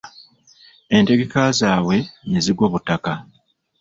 [0.95, 1.97] Entegeka zaabwe
[2.27, 3.13] ne zigwa butaka.